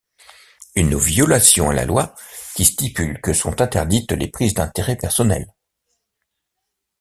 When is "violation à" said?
0.97-1.73